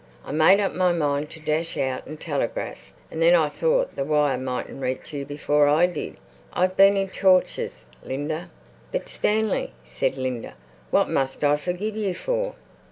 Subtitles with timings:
[0.25, 4.03] I made up my mind to dash out and telegraph, and then I thought the
[4.03, 6.15] wire mightn't reach you before I did.
[6.51, 8.49] I've been in tortures, Linda."
[8.91, 10.55] "But, Stanley," said Linda,
[10.89, 12.55] "what must I forgive you for?"